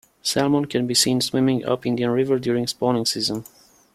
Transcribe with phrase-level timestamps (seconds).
[0.23, 3.43] Salmon can be seen swimming up Indian River during spawning season.